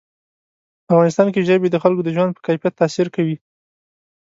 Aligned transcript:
په 0.85 0.91
افغانستان 0.95 1.27
کې 1.33 1.45
ژبې 1.49 1.69
د 1.71 1.75
خلکو 1.83 2.01
د 2.05 2.09
ژوند 2.15 2.31
په 2.35 2.41
کیفیت 2.47 2.73
تاثیر 2.81 3.07
کوي. 3.15 3.37